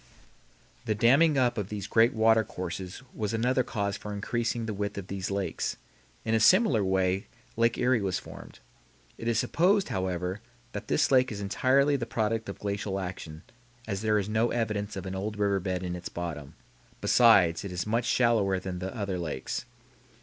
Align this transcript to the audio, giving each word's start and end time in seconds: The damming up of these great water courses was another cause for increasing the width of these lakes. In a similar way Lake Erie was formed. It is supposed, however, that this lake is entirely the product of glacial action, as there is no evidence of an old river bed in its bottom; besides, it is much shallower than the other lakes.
The 0.85 0.95
damming 0.95 1.37
up 1.37 1.59
of 1.59 1.69
these 1.69 1.85
great 1.85 2.11
water 2.15 2.43
courses 2.43 3.03
was 3.13 3.35
another 3.35 3.61
cause 3.61 3.97
for 3.97 4.11
increasing 4.11 4.65
the 4.65 4.73
width 4.73 4.97
of 4.97 5.09
these 5.09 5.29
lakes. 5.29 5.77
In 6.25 6.33
a 6.33 6.39
similar 6.39 6.83
way 6.83 7.27
Lake 7.55 7.77
Erie 7.77 8.01
was 8.01 8.17
formed. 8.17 8.57
It 9.19 9.27
is 9.27 9.37
supposed, 9.37 9.89
however, 9.89 10.41
that 10.71 10.87
this 10.87 11.11
lake 11.11 11.31
is 11.31 11.39
entirely 11.39 11.97
the 11.97 12.07
product 12.07 12.49
of 12.49 12.57
glacial 12.57 12.99
action, 12.99 13.43
as 13.87 14.01
there 14.01 14.17
is 14.17 14.27
no 14.27 14.49
evidence 14.49 14.95
of 14.95 15.05
an 15.05 15.13
old 15.13 15.37
river 15.37 15.59
bed 15.59 15.83
in 15.83 15.95
its 15.95 16.09
bottom; 16.09 16.55
besides, 16.99 17.63
it 17.63 17.71
is 17.71 17.85
much 17.85 18.05
shallower 18.05 18.57
than 18.59 18.79
the 18.79 18.97
other 18.97 19.19
lakes. 19.19 19.65